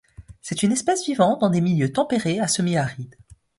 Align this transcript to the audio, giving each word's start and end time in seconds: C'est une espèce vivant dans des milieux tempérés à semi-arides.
C'est 0.41 0.63
une 0.63 0.71
espèce 0.71 1.05
vivant 1.05 1.37
dans 1.37 1.51
des 1.51 1.61
milieux 1.61 1.91
tempérés 1.93 2.39
à 2.39 2.47
semi-arides. 2.47 3.15